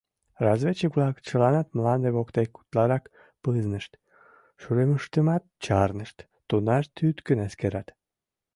Разведчик-влак 0.45 1.15
чыланат 1.27 1.67
мланде 1.77 2.09
воктек 2.15 2.51
утларак 2.59 3.03
пызнышт, 3.41 3.91
шӱлымыштымат 4.61 5.43
чарнышт— 5.63 6.17
тунар 6.49 6.83
тӱткын 6.95 7.39
эскерат. 7.47 7.87